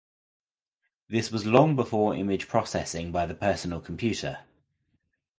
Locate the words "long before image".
1.45-2.47